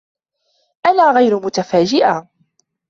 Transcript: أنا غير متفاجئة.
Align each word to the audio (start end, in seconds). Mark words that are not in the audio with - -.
أنا 0.85 1.11
غير 1.11 1.39
متفاجئة. 1.45 2.27